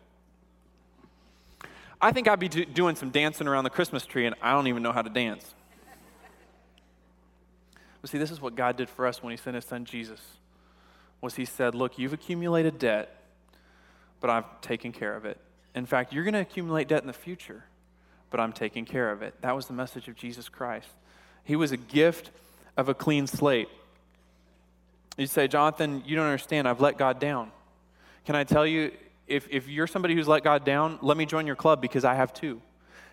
I 2.00 2.12
think 2.12 2.28
I'd 2.28 2.40
be 2.40 2.48
do- 2.48 2.66
doing 2.66 2.96
some 2.96 3.10
dancing 3.10 3.48
around 3.48 3.64
the 3.64 3.72
Christmas 3.72 4.06
tree, 4.06 4.28
and 4.28 4.36
I 4.40 4.52
don't 4.52 4.68
even 4.68 4.84
know 4.84 4.92
how 4.92 5.02
to 5.02 5.10
dance. 5.10 5.56
But 8.08 8.12
see, 8.14 8.18
this 8.20 8.32
is 8.32 8.40
what 8.40 8.56
God 8.56 8.78
did 8.78 8.90
for 8.90 9.06
us 9.06 9.22
when 9.22 9.32
He 9.32 9.38
sent 9.38 9.56
His 9.56 9.66
Son 9.66 9.84
Jesus. 9.84 10.22
Was 11.20 11.36
He 11.36 11.44
said, 11.44 11.76
"Look, 11.76 12.00
you've 12.00 12.14
accumulated 12.14 12.80
debt, 12.80 13.14
but 14.22 14.30
I've 14.30 14.62
taken 14.62 14.94
care 14.94 15.14
of 15.14 15.26
it. 15.26 15.38
In 15.76 15.86
fact, 15.86 16.14
you're 16.14 16.24
going 16.24 16.34
to 16.34 16.40
accumulate 16.40 16.88
debt 16.88 17.02
in 17.02 17.08
the 17.08 17.14
future." 17.14 17.66
but 18.30 18.40
I'm 18.40 18.52
taking 18.52 18.86
care 18.86 19.12
of 19.12 19.22
it. 19.22 19.34
That 19.42 19.56
was 19.56 19.68
the 19.68 19.74
message 19.74 20.08
of 20.08 20.16
Jesus 20.16 20.50
Christ. 20.50 20.90
He 21.44 21.56
was 21.56 21.72
a 21.72 21.78
gift 21.78 22.32
of 22.76 22.90
a 22.90 22.94
clean 22.94 23.26
slate. 23.28 23.70
You 25.18 25.28
say, 25.28 25.48
Jonathan, 25.48 26.04
you 26.06 26.16
don't 26.16 26.26
understand. 26.26 26.68
I've 26.68 26.82
let 26.82 26.98
God 26.98 27.20
down. 27.20 27.52
Can 28.26 28.36
I 28.36 28.44
tell 28.44 28.68
you, 28.68 28.92
if, 29.28 29.48
if 29.50 29.68
you're 29.68 29.88
somebody 29.88 30.14
who's 30.14 30.28
let 30.28 30.44
God 30.44 30.66
down, 30.66 31.00
let 31.02 31.18
me 31.18 31.26
join 31.26 31.48
your 31.48 31.56
club 31.56 31.82
because 31.82 32.04
I 32.04 32.16
have 32.16 32.34
too. 32.34 32.62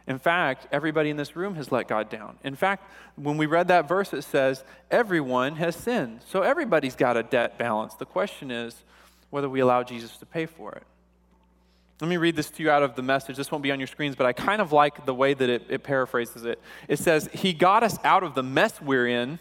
In 0.06 0.19
fact, 0.19 0.67
everybody 0.71 1.09
in 1.09 1.17
this 1.17 1.35
room 1.35 1.55
has 1.55 1.73
let 1.73 1.89
God 1.89 2.11
down. 2.11 2.39
In 2.45 2.55
fact, 2.56 2.91
when 3.17 3.39
we 3.39 3.47
read 3.47 3.69
that 3.69 3.89
verse, 3.89 4.12
it 4.12 4.23
says, 4.23 4.62
everyone 4.91 5.56
has 5.56 5.75
sinned. 5.75 6.21
So 6.29 6.43
everybody's 6.43 6.95
got 6.95 7.17
a 7.17 7.23
debt 7.23 7.59
balance. 7.59 7.95
The 7.95 8.05
question 8.05 8.51
is 8.51 8.85
whether 9.31 9.49
we 9.49 9.61
allow 9.61 9.83
Jesus 9.83 10.17
to 10.19 10.27
pay 10.27 10.45
for 10.47 10.73
it. 10.73 10.83
Let 12.01 12.09
me 12.09 12.17
read 12.17 12.37
this 12.37 12.51
to 12.51 12.63
you 12.63 12.70
out 12.70 12.82
of 12.82 12.96
the 12.96 13.03
message. 13.03 13.37
This 13.37 13.51
won't 13.51 13.63
be 13.63 13.70
on 13.70 13.81
your 13.81 13.87
screens, 13.87 14.15
but 14.17 14.27
I 14.27 14.32
kind 14.32 14.61
of 14.61 14.73
like 14.73 15.06
the 15.06 15.15
way 15.15 15.32
that 15.32 15.49
it, 15.49 15.63
it 15.69 15.82
paraphrases 15.84 16.44
it. 16.44 16.61
It 16.89 16.99
says, 16.99 17.31
He 17.32 17.53
got 17.53 17.82
us 17.82 17.99
out 18.05 18.23
of 18.25 18.34
the 18.34 18.43
mess 18.43 18.82
we're 18.82 19.06
in 19.06 19.39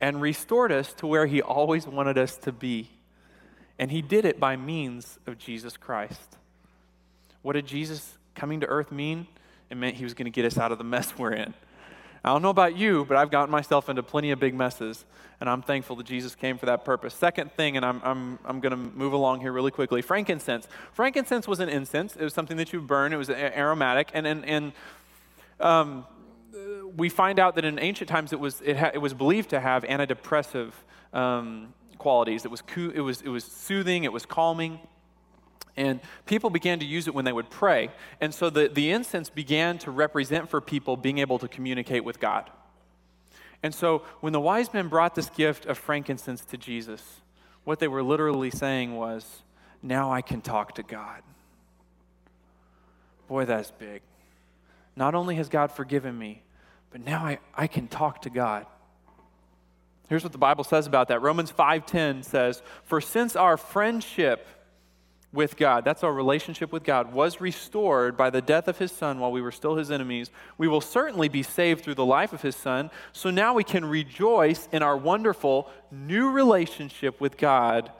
and 0.00 0.20
restored 0.20 0.72
us 0.72 0.92
to 0.94 1.06
where 1.06 1.26
He 1.26 1.40
always 1.42 1.86
wanted 1.86 2.18
us 2.18 2.36
to 2.38 2.52
be. 2.52 2.90
And 3.78 3.90
He 3.90 4.02
did 4.02 4.24
it 4.24 4.40
by 4.40 4.56
means 4.56 5.18
of 5.26 5.38
Jesus 5.38 5.76
Christ. 5.76 6.36
What 7.42 7.52
did 7.52 7.66
Jesus 7.66 8.16
coming 8.34 8.60
to 8.60 8.66
earth 8.66 8.90
mean? 8.90 9.26
It 9.70 9.76
meant 9.76 9.96
He 9.96 10.04
was 10.04 10.14
going 10.14 10.26
to 10.26 10.30
get 10.30 10.44
us 10.44 10.58
out 10.58 10.72
of 10.72 10.78
the 10.78 10.84
mess 10.84 11.12
we're 11.18 11.32
in. 11.32 11.54
I 12.24 12.30
don't 12.30 12.40
know 12.40 12.48
about 12.48 12.74
you, 12.74 13.04
but 13.04 13.18
I've 13.18 13.30
gotten 13.30 13.50
myself 13.50 13.90
into 13.90 14.02
plenty 14.02 14.30
of 14.30 14.40
big 14.40 14.54
messes, 14.54 15.04
and 15.40 15.50
I'm 15.50 15.60
thankful 15.60 15.94
that 15.96 16.06
Jesus 16.06 16.34
came 16.34 16.56
for 16.56 16.64
that 16.64 16.82
purpose. 16.82 17.12
Second 17.12 17.52
thing, 17.52 17.76
and 17.76 17.84
I'm, 17.84 18.00
I'm, 18.02 18.38
I'm 18.46 18.60
going 18.60 18.70
to 18.70 18.78
move 18.78 19.12
along 19.12 19.40
here 19.40 19.52
really 19.52 19.70
quickly 19.70 20.00
frankincense. 20.00 20.66
Frankincense 20.94 21.46
was 21.46 21.60
an 21.60 21.68
incense, 21.68 22.16
it 22.16 22.24
was 22.24 22.32
something 22.32 22.56
that 22.56 22.72
you 22.72 22.80
burn, 22.80 23.12
it 23.12 23.18
was 23.18 23.28
aromatic, 23.28 24.08
and, 24.14 24.26
and, 24.26 24.42
and 24.46 24.72
um, 25.60 26.06
we 26.96 27.10
find 27.10 27.38
out 27.38 27.56
that 27.56 27.66
in 27.66 27.78
ancient 27.78 28.08
times 28.08 28.32
it 28.32 28.40
was, 28.40 28.62
it, 28.62 28.78
ha- 28.78 28.90
it 28.94 28.98
was 28.98 29.12
believed 29.12 29.50
to 29.50 29.60
have 29.60 29.84
antidepressive 29.84 30.72
um, 31.12 31.74
qualities. 31.98 32.46
It 32.46 32.50
was, 32.50 32.62
co- 32.62 32.92
it, 32.94 33.00
was, 33.00 33.20
it 33.20 33.28
was 33.28 33.44
soothing, 33.44 34.04
it 34.04 34.12
was 34.12 34.24
calming. 34.24 34.80
And 35.76 36.00
people 36.26 36.50
began 36.50 36.78
to 36.78 36.84
use 36.84 37.08
it 37.08 37.14
when 37.14 37.24
they 37.24 37.32
would 37.32 37.50
pray. 37.50 37.90
And 38.20 38.32
so 38.32 38.48
the, 38.48 38.68
the 38.68 38.90
incense 38.90 39.28
began 39.28 39.78
to 39.78 39.90
represent 39.90 40.48
for 40.48 40.60
people 40.60 40.96
being 40.96 41.18
able 41.18 41.38
to 41.40 41.48
communicate 41.48 42.04
with 42.04 42.20
God. 42.20 42.50
And 43.62 43.74
so 43.74 44.02
when 44.20 44.32
the 44.32 44.40
wise 44.40 44.72
men 44.72 44.88
brought 44.88 45.14
this 45.14 45.30
gift 45.30 45.66
of 45.66 45.78
frankincense 45.78 46.44
to 46.46 46.56
Jesus, 46.56 47.20
what 47.64 47.78
they 47.80 47.88
were 47.88 48.02
literally 48.02 48.50
saying 48.50 48.94
was, 48.94 49.42
Now 49.82 50.12
I 50.12 50.20
can 50.20 50.40
talk 50.40 50.74
to 50.76 50.82
God. 50.82 51.22
Boy, 53.26 53.46
that's 53.46 53.70
big. 53.72 54.02
Not 54.96 55.14
only 55.14 55.34
has 55.36 55.48
God 55.48 55.72
forgiven 55.72 56.16
me, 56.16 56.42
but 56.92 57.04
now 57.04 57.24
I, 57.24 57.38
I 57.54 57.66
can 57.66 57.88
talk 57.88 58.22
to 58.22 58.30
God. 58.30 58.66
Here's 60.08 60.22
what 60.22 60.32
the 60.32 60.38
Bible 60.38 60.64
says 60.64 60.86
about 60.86 61.08
that. 61.08 61.22
Romans 61.22 61.50
5:10 61.50 62.22
says, 62.22 62.62
"For 62.84 63.00
since 63.00 63.34
our 63.34 63.56
friendship 63.56 64.46
with 65.34 65.56
God, 65.56 65.84
that's 65.84 66.04
our 66.04 66.12
relationship 66.12 66.72
with 66.72 66.84
God, 66.84 67.12
was 67.12 67.40
restored 67.40 68.16
by 68.16 68.30
the 68.30 68.40
death 68.40 68.68
of 68.68 68.78
his 68.78 68.92
son 68.92 69.18
while 69.18 69.32
we 69.32 69.42
were 69.42 69.52
still 69.52 69.76
his 69.76 69.90
enemies, 69.90 70.30
we 70.56 70.68
will 70.68 70.80
certainly 70.80 71.28
be 71.28 71.42
saved 71.42 71.82
through 71.82 71.96
the 71.96 72.04
life 72.04 72.32
of 72.32 72.42
his 72.42 72.56
son. 72.56 72.90
So 73.12 73.30
now 73.30 73.52
we 73.54 73.64
can 73.64 73.84
rejoice 73.84 74.68
in 74.72 74.82
our 74.82 74.96
wonderful 74.96 75.68
new 75.90 76.30
relationship 76.30 77.20
with 77.20 77.36
God 77.36 77.90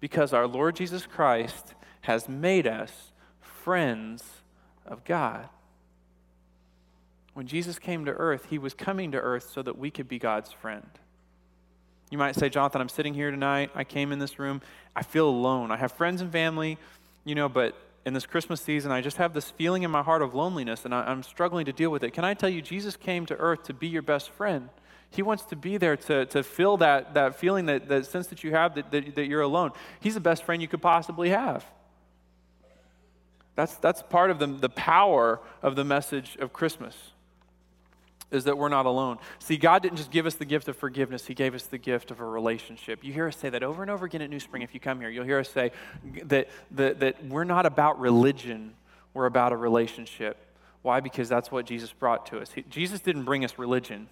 because 0.00 0.32
our 0.32 0.46
Lord 0.46 0.76
Jesus 0.76 1.06
Christ 1.06 1.74
has 2.02 2.28
made 2.28 2.66
us 2.66 3.12
friends 3.40 4.22
of 4.86 5.04
God. 5.04 5.48
When 7.34 7.46
Jesus 7.46 7.78
came 7.78 8.04
to 8.04 8.12
earth, 8.12 8.46
he 8.50 8.58
was 8.58 8.74
coming 8.74 9.10
to 9.12 9.18
earth 9.18 9.50
so 9.52 9.62
that 9.62 9.76
we 9.76 9.90
could 9.90 10.08
be 10.08 10.18
God's 10.18 10.52
friend. 10.52 10.86
You 12.10 12.18
might 12.18 12.36
say, 12.36 12.48
Jonathan, 12.48 12.80
I'm 12.80 12.88
sitting 12.88 13.14
here 13.14 13.30
tonight. 13.30 13.70
I 13.74 13.84
came 13.84 14.12
in 14.12 14.18
this 14.18 14.38
room. 14.38 14.62
I 14.94 15.02
feel 15.02 15.28
alone. 15.28 15.70
I 15.70 15.76
have 15.76 15.92
friends 15.92 16.20
and 16.20 16.30
family, 16.30 16.78
you 17.24 17.34
know, 17.34 17.48
but 17.48 17.76
in 18.06 18.12
this 18.12 18.26
Christmas 18.26 18.60
season, 18.60 18.92
I 18.92 19.00
just 19.00 19.16
have 19.16 19.32
this 19.32 19.50
feeling 19.50 19.82
in 19.82 19.90
my 19.90 20.02
heart 20.02 20.22
of 20.22 20.34
loneliness 20.34 20.84
and 20.84 20.94
I, 20.94 21.10
am 21.10 21.22
struggling 21.22 21.66
to 21.66 21.72
deal 21.72 21.90
with 21.90 22.04
it. 22.04 22.12
Can 22.12 22.24
I 22.24 22.34
tell 22.34 22.50
you, 22.50 22.60
Jesus 22.60 22.96
came 22.96 23.24
to 23.26 23.34
earth 23.36 23.64
to 23.64 23.74
be 23.74 23.88
your 23.88 24.02
best 24.02 24.30
friend? 24.30 24.68
He 25.10 25.22
wants 25.22 25.44
to 25.46 25.56
be 25.56 25.76
there 25.76 25.96
to, 25.96 26.26
to 26.26 26.42
feel 26.42 26.76
that, 26.78 27.14
that 27.14 27.36
feeling, 27.36 27.66
that, 27.66 27.88
that 27.88 28.06
sense 28.06 28.26
that 28.28 28.44
you 28.44 28.50
have 28.50 28.74
that, 28.74 28.90
that, 28.90 29.14
that 29.14 29.26
you're 29.26 29.42
alone. 29.42 29.70
He's 30.00 30.14
the 30.14 30.20
best 30.20 30.44
friend 30.44 30.60
you 30.60 30.68
could 30.68 30.82
possibly 30.82 31.30
have. 31.30 31.64
That's, 33.54 33.76
that's 33.76 34.02
part 34.02 34.30
of 34.30 34.38
the, 34.38 34.48
the 34.48 34.68
power 34.68 35.40
of 35.62 35.76
the 35.76 35.84
message 35.84 36.36
of 36.40 36.52
Christmas 36.52 36.96
is 38.34 38.44
that 38.44 38.58
we're 38.58 38.68
not 38.68 38.86
alone. 38.86 39.18
See, 39.38 39.56
God 39.56 39.82
didn't 39.82 39.96
just 39.96 40.10
give 40.10 40.26
us 40.26 40.34
the 40.34 40.44
gift 40.44 40.68
of 40.68 40.76
forgiveness, 40.76 41.26
He 41.26 41.34
gave 41.34 41.54
us 41.54 41.64
the 41.64 41.78
gift 41.78 42.10
of 42.10 42.20
a 42.20 42.24
relationship. 42.24 43.04
You 43.04 43.12
hear 43.12 43.28
us 43.28 43.36
say 43.36 43.50
that 43.50 43.62
over 43.62 43.82
and 43.82 43.90
over 43.90 44.06
again 44.06 44.22
at 44.22 44.30
New 44.30 44.40
Spring 44.40 44.62
if 44.62 44.74
you 44.74 44.80
come 44.80 45.00
here. 45.00 45.08
You'll 45.08 45.24
hear 45.24 45.38
us 45.38 45.48
say 45.48 45.72
that, 46.24 46.48
that, 46.72 47.00
that 47.00 47.24
we're 47.24 47.44
not 47.44 47.66
about 47.66 48.00
religion, 48.00 48.74
we're 49.12 49.26
about 49.26 49.52
a 49.52 49.56
relationship. 49.56 50.36
Why? 50.82 51.00
Because 51.00 51.28
that's 51.28 51.50
what 51.50 51.64
Jesus 51.64 51.92
brought 51.92 52.26
to 52.26 52.40
us. 52.40 52.52
He, 52.52 52.62
Jesus 52.62 53.00
didn't 53.00 53.24
bring 53.24 53.44
us 53.44 53.58
religion, 53.58 54.08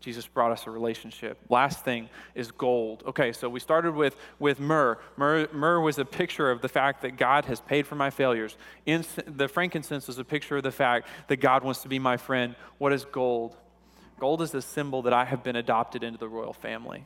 Jesus 0.00 0.26
brought 0.26 0.52
us 0.52 0.66
a 0.66 0.70
relationship. 0.70 1.38
Last 1.48 1.84
thing 1.84 2.08
is 2.34 2.52
gold. 2.52 3.02
Okay, 3.06 3.32
so 3.32 3.48
we 3.48 3.58
started 3.58 3.94
with, 3.94 4.14
with 4.38 4.60
myrrh. 4.60 4.98
myrrh. 5.16 5.48
Myrrh 5.52 5.80
was 5.80 5.98
a 5.98 6.04
picture 6.04 6.50
of 6.50 6.60
the 6.60 6.68
fact 6.68 7.02
that 7.02 7.16
God 7.16 7.46
has 7.46 7.60
paid 7.60 7.86
for 7.86 7.96
my 7.96 8.10
failures. 8.10 8.56
In, 8.84 9.04
the 9.26 9.48
frankincense 9.48 10.08
is 10.08 10.18
a 10.18 10.24
picture 10.24 10.58
of 10.58 10.62
the 10.62 10.70
fact 10.70 11.08
that 11.28 11.38
God 11.38 11.64
wants 11.64 11.82
to 11.82 11.88
be 11.88 11.98
my 11.98 12.16
friend. 12.16 12.54
What 12.78 12.92
is 12.92 13.04
gold? 13.04 13.56
Gold 14.20 14.42
is 14.42 14.54
a 14.54 14.62
symbol 14.62 15.02
that 15.02 15.12
I 15.12 15.24
have 15.24 15.42
been 15.42 15.56
adopted 15.56 16.02
into 16.04 16.18
the 16.18 16.28
royal 16.28 16.52
family. 16.52 17.04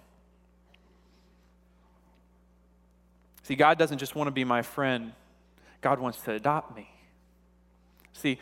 See, 3.43 3.57
God 3.57 3.79
doesn't 3.79 3.99
just 3.99 4.15
want 4.15 4.29
to 4.29 4.33
be 4.33 4.45
my 4.45 4.63
friend, 4.63 5.13
God 5.81 5.99
wants 5.99 6.21
to 6.23 6.33
adopt 6.33 6.77
me. 6.77 6.89
See, 8.13 8.39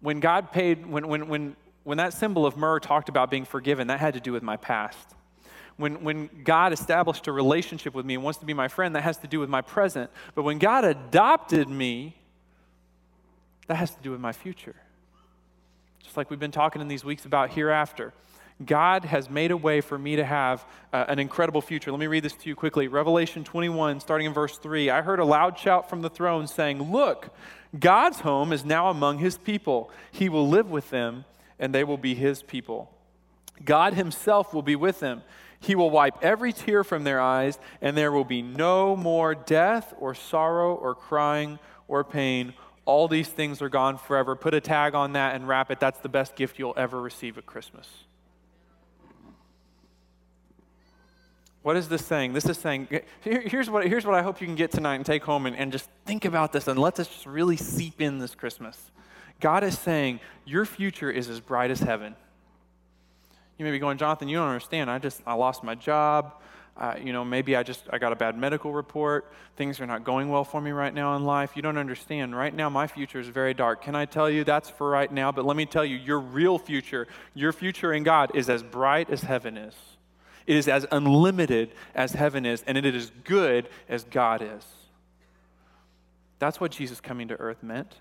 when 0.00 0.20
God 0.20 0.52
paid, 0.52 0.84
when, 0.84 1.08
when, 1.08 1.28
when 1.28 1.56
when 1.84 1.98
that 1.98 2.14
symbol 2.14 2.46
of 2.46 2.56
myrrh 2.56 2.80
talked 2.80 3.08
about 3.08 3.30
being 3.30 3.44
forgiven, 3.44 3.86
that 3.88 4.00
had 4.00 4.14
to 4.14 4.20
do 4.20 4.32
with 4.32 4.42
my 4.42 4.56
past. 4.56 5.14
When, 5.76 6.02
when 6.02 6.30
God 6.44 6.72
established 6.72 7.26
a 7.26 7.32
relationship 7.32 7.94
with 7.94 8.06
me 8.06 8.14
and 8.14 8.22
wants 8.22 8.38
to 8.40 8.46
be 8.46 8.54
my 8.54 8.68
friend, 8.68 8.94
that 8.96 9.02
has 9.02 9.18
to 9.18 9.26
do 9.26 9.40
with 9.40 9.48
my 9.48 9.60
present. 9.60 10.10
But 10.34 10.42
when 10.44 10.58
God 10.58 10.84
adopted 10.84 11.68
me, 11.68 12.16
that 13.66 13.76
has 13.76 13.90
to 13.94 14.00
do 14.02 14.10
with 14.10 14.20
my 14.20 14.32
future. 14.32 14.76
Just 16.02 16.16
like 16.16 16.30
we've 16.30 16.40
been 16.40 16.50
talking 16.50 16.80
in 16.80 16.88
these 16.88 17.04
weeks 17.04 17.24
about 17.24 17.50
hereafter. 17.50 18.12
God 18.64 19.04
has 19.04 19.28
made 19.28 19.50
a 19.50 19.56
way 19.56 19.80
for 19.80 19.98
me 19.98 20.16
to 20.16 20.24
have 20.24 20.64
uh, 20.92 21.06
an 21.08 21.18
incredible 21.18 21.60
future. 21.60 21.90
Let 21.90 21.98
me 21.98 22.06
read 22.06 22.22
this 22.22 22.34
to 22.34 22.48
you 22.48 22.54
quickly. 22.54 22.86
Revelation 22.86 23.42
21, 23.42 23.98
starting 23.98 24.28
in 24.28 24.32
verse 24.32 24.58
3. 24.58 24.90
I 24.90 25.02
heard 25.02 25.18
a 25.18 25.24
loud 25.24 25.58
shout 25.58 25.90
from 25.90 26.02
the 26.02 26.10
throne 26.10 26.46
saying, 26.46 26.92
Look, 26.92 27.34
God's 27.76 28.20
home 28.20 28.52
is 28.52 28.64
now 28.64 28.90
among 28.90 29.18
his 29.18 29.36
people. 29.36 29.90
He 30.12 30.28
will 30.28 30.48
live 30.48 30.70
with 30.70 30.90
them 30.90 31.24
and 31.58 31.74
they 31.74 31.84
will 31.84 31.98
be 31.98 32.14
his 32.14 32.42
people. 32.42 32.90
God 33.64 33.94
himself 33.94 34.52
will 34.52 34.62
be 34.62 34.76
with 34.76 35.00
them. 35.00 35.22
He 35.60 35.74
will 35.74 35.90
wipe 35.90 36.22
every 36.22 36.52
tear 36.52 36.84
from 36.84 37.04
their 37.04 37.20
eyes, 37.20 37.58
and 37.80 37.96
there 37.96 38.12
will 38.12 38.24
be 38.24 38.42
no 38.42 38.96
more 38.96 39.34
death 39.34 39.94
or 39.98 40.14
sorrow 40.14 40.74
or 40.74 40.94
crying 40.94 41.58
or 41.88 42.04
pain. 42.04 42.54
All 42.84 43.08
these 43.08 43.28
things 43.28 43.62
are 43.62 43.70
gone 43.70 43.96
forever. 43.96 44.36
Put 44.36 44.52
a 44.52 44.60
tag 44.60 44.94
on 44.94 45.14
that 45.14 45.34
and 45.34 45.48
wrap 45.48 45.70
it. 45.70 45.80
That's 45.80 46.00
the 46.00 46.08
best 46.08 46.36
gift 46.36 46.58
you'll 46.58 46.74
ever 46.76 47.00
receive 47.00 47.38
at 47.38 47.46
Christmas. 47.46 47.88
What 51.64 51.78
is 51.78 51.88
this 51.88 52.04
saying? 52.04 52.34
This 52.34 52.44
is 52.44 52.58
saying, 52.58 52.88
here's 53.22 53.70
what, 53.70 53.86
here's 53.86 54.04
what 54.04 54.14
I 54.14 54.20
hope 54.20 54.38
you 54.42 54.46
can 54.46 54.54
get 54.54 54.70
tonight 54.70 54.96
and 54.96 55.06
take 55.06 55.24
home 55.24 55.46
and, 55.46 55.56
and 55.56 55.72
just 55.72 55.88
think 56.04 56.26
about 56.26 56.52
this 56.52 56.68
and 56.68 56.78
let 56.78 56.94
this 56.94 57.08
just 57.08 57.24
really 57.24 57.56
seep 57.56 58.02
in 58.02 58.18
this 58.18 58.34
Christmas. 58.34 58.90
God 59.40 59.64
is 59.64 59.78
saying, 59.78 60.20
Your 60.44 60.66
future 60.66 61.10
is 61.10 61.30
as 61.30 61.40
bright 61.40 61.70
as 61.70 61.80
heaven. 61.80 62.16
You 63.56 63.64
may 63.64 63.70
be 63.70 63.78
going, 63.78 63.96
Jonathan, 63.96 64.28
you 64.28 64.36
don't 64.36 64.48
understand. 64.48 64.90
I 64.90 64.98
just, 64.98 65.22
I 65.26 65.32
lost 65.32 65.64
my 65.64 65.74
job. 65.74 66.34
Uh, 66.76 66.96
you 67.02 67.14
know, 67.14 67.24
maybe 67.24 67.56
I 67.56 67.62
just, 67.62 67.84
I 67.88 67.96
got 67.96 68.12
a 68.12 68.16
bad 68.16 68.36
medical 68.36 68.74
report. 68.74 69.32
Things 69.56 69.80
are 69.80 69.86
not 69.86 70.04
going 70.04 70.28
well 70.28 70.44
for 70.44 70.60
me 70.60 70.70
right 70.70 70.92
now 70.92 71.16
in 71.16 71.24
life. 71.24 71.52
You 71.56 71.62
don't 71.62 71.78
understand. 71.78 72.36
Right 72.36 72.54
now, 72.54 72.68
my 72.68 72.86
future 72.86 73.20
is 73.20 73.28
very 73.28 73.54
dark. 73.54 73.80
Can 73.80 73.94
I 73.94 74.04
tell 74.04 74.28
you 74.28 74.44
that's 74.44 74.68
for 74.68 74.90
right 74.90 75.10
now? 75.10 75.32
But 75.32 75.46
let 75.46 75.56
me 75.56 75.64
tell 75.64 75.84
you, 75.84 75.96
your 75.96 76.20
real 76.20 76.58
future, 76.58 77.08
your 77.32 77.54
future 77.54 77.94
in 77.94 78.02
God 78.02 78.32
is 78.34 78.50
as 78.50 78.62
bright 78.62 79.08
as 79.08 79.22
heaven 79.22 79.56
is. 79.56 79.74
It 80.46 80.56
is 80.56 80.68
as 80.68 80.86
unlimited 80.90 81.70
as 81.94 82.12
heaven 82.12 82.44
is, 82.44 82.62
and 82.66 82.76
it 82.76 82.84
is 82.84 83.10
good 83.24 83.68
as 83.88 84.04
God 84.04 84.42
is. 84.42 84.64
That's 86.38 86.60
what 86.60 86.70
Jesus 86.70 87.00
coming 87.00 87.28
to 87.28 87.40
earth 87.40 87.62
meant. 87.62 87.94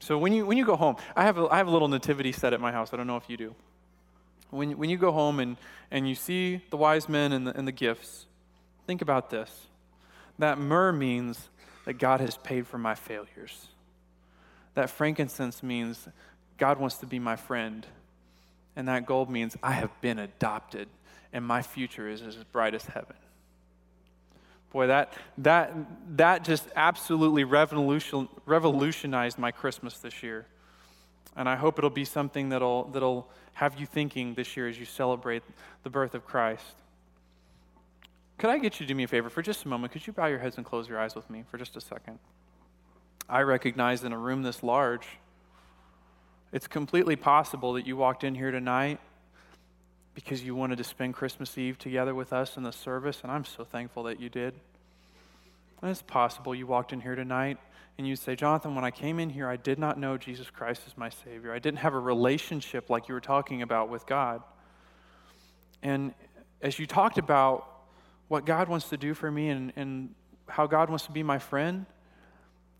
So 0.00 0.18
when 0.18 0.32
you, 0.32 0.46
when 0.46 0.58
you 0.58 0.64
go 0.64 0.76
home, 0.76 0.96
I 1.16 1.24
have, 1.24 1.38
a, 1.38 1.46
I 1.48 1.56
have 1.56 1.66
a 1.66 1.70
little 1.70 1.88
nativity 1.88 2.32
set 2.32 2.52
at 2.52 2.60
my 2.60 2.72
house. 2.72 2.92
I 2.92 2.96
don't 2.96 3.06
know 3.06 3.16
if 3.16 3.28
you 3.28 3.36
do. 3.36 3.54
When, 4.50 4.76
when 4.78 4.90
you 4.90 4.96
go 4.96 5.12
home 5.12 5.40
and, 5.40 5.56
and 5.90 6.08
you 6.08 6.14
see 6.14 6.62
the 6.70 6.76
wise 6.76 7.08
men 7.08 7.32
and 7.32 7.46
the, 7.46 7.56
and 7.56 7.66
the 7.66 7.72
gifts, 7.72 8.26
think 8.86 9.02
about 9.02 9.30
this. 9.30 9.66
That 10.38 10.58
myrrh 10.58 10.92
means 10.92 11.48
that 11.84 11.94
God 11.94 12.20
has 12.20 12.36
paid 12.36 12.66
for 12.66 12.78
my 12.78 12.94
failures. 12.94 13.68
That 14.74 14.90
frankincense 14.90 15.62
means 15.62 16.08
God 16.58 16.78
wants 16.78 16.96
to 16.98 17.06
be 17.06 17.18
my 17.18 17.36
friend. 17.36 17.86
And 18.78 18.86
that 18.86 19.06
gold 19.06 19.28
means 19.28 19.56
I 19.60 19.72
have 19.72 19.90
been 20.00 20.20
adopted 20.20 20.88
and 21.32 21.44
my 21.44 21.62
future 21.62 22.08
is 22.08 22.22
as 22.22 22.36
bright 22.36 22.74
as 22.74 22.84
heaven. 22.84 23.16
Boy, 24.72 24.86
that, 24.86 25.12
that, 25.38 25.74
that 26.16 26.44
just 26.44 26.64
absolutely 26.76 27.42
revolution, 27.42 28.28
revolutionized 28.46 29.36
my 29.36 29.50
Christmas 29.50 29.98
this 29.98 30.22
year. 30.22 30.46
And 31.36 31.48
I 31.48 31.56
hope 31.56 31.78
it'll 31.78 31.90
be 31.90 32.04
something 32.04 32.50
that'll, 32.50 32.84
that'll 32.84 33.28
have 33.54 33.80
you 33.80 33.84
thinking 33.84 34.34
this 34.34 34.56
year 34.56 34.68
as 34.68 34.78
you 34.78 34.84
celebrate 34.84 35.42
the 35.82 35.90
birth 35.90 36.14
of 36.14 36.24
Christ. 36.24 36.76
Could 38.38 38.50
I 38.50 38.58
get 38.58 38.78
you 38.78 38.86
to 38.86 38.92
do 38.92 38.94
me 38.94 39.02
a 39.02 39.08
favor 39.08 39.28
for 39.28 39.42
just 39.42 39.64
a 39.64 39.68
moment? 39.68 39.92
Could 39.92 40.06
you 40.06 40.12
bow 40.12 40.26
your 40.26 40.38
heads 40.38 40.56
and 40.56 40.64
close 40.64 40.88
your 40.88 41.00
eyes 41.00 41.16
with 41.16 41.28
me 41.28 41.42
for 41.50 41.58
just 41.58 41.76
a 41.76 41.80
second? 41.80 42.20
I 43.28 43.40
recognize 43.40 44.04
in 44.04 44.12
a 44.12 44.18
room 44.18 44.44
this 44.44 44.62
large, 44.62 45.08
it's 46.52 46.66
completely 46.66 47.16
possible 47.16 47.74
that 47.74 47.86
you 47.86 47.96
walked 47.96 48.24
in 48.24 48.34
here 48.34 48.50
tonight 48.50 49.00
because 50.14 50.42
you 50.42 50.54
wanted 50.54 50.78
to 50.78 50.84
spend 50.84 51.14
Christmas 51.14 51.56
Eve 51.56 51.78
together 51.78 52.14
with 52.14 52.32
us 52.32 52.56
in 52.56 52.62
the 52.62 52.72
service, 52.72 53.20
and 53.22 53.30
I'm 53.30 53.44
so 53.44 53.64
thankful 53.64 54.04
that 54.04 54.18
you 54.18 54.28
did. 54.28 54.54
And 55.80 55.90
it's 55.90 56.02
possible 56.02 56.54
you 56.54 56.66
walked 56.66 56.92
in 56.92 57.00
here 57.00 57.14
tonight 57.14 57.58
and 57.98 58.06
you 58.06 58.16
say, 58.16 58.34
Jonathan, 58.34 58.74
when 58.74 58.84
I 58.84 58.90
came 58.90 59.18
in 59.18 59.30
here, 59.30 59.48
I 59.48 59.56
did 59.56 59.78
not 59.78 59.98
know 59.98 60.16
Jesus 60.16 60.50
Christ 60.50 60.82
as 60.86 60.96
my 60.96 61.08
Savior. 61.08 61.52
I 61.52 61.58
didn't 61.58 61.78
have 61.78 61.94
a 61.94 61.98
relationship 61.98 62.90
like 62.90 63.08
you 63.08 63.14
were 63.14 63.20
talking 63.20 63.62
about 63.62 63.88
with 63.88 64.06
God. 64.06 64.42
And 65.82 66.14
as 66.62 66.78
you 66.78 66.86
talked 66.86 67.18
about 67.18 67.68
what 68.28 68.44
God 68.44 68.68
wants 68.68 68.88
to 68.90 68.96
do 68.96 69.14
for 69.14 69.30
me 69.30 69.48
and, 69.48 69.72
and 69.76 70.14
how 70.48 70.66
God 70.66 70.88
wants 70.90 71.06
to 71.06 71.12
be 71.12 71.22
my 71.22 71.38
friend, 71.38 71.86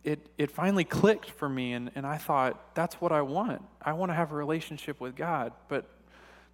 it, 0.05 0.21
it 0.39 0.51
finally 0.51 0.85
clicked 0.85 1.31
for 1.31 1.49
me. 1.49 1.73
And, 1.73 1.91
and 1.95 2.07
I 2.07 2.17
thought, 2.17 2.75
that's 2.75 2.97
what 2.97 3.13
I 3.13 3.23
want. 3.23 3.63
I 3.83 3.93
want 3.93 4.11
to 4.11 4.15
have 4.15 4.33
a 4.33 4.37
relationship 4.37 5.01
with 5.01 5.17
God. 5.17 5.53
But 5.69 5.87